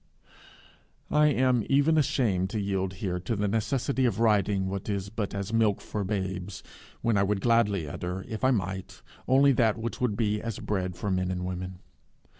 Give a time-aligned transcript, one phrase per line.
[1.11, 5.35] I am even ashamed to yield here to the necessity of writing what is but
[5.35, 6.63] as milk for babes,
[7.03, 10.95] when I would gladly utter, if I might, only that which would be as bread
[10.95, 11.81] for men and women.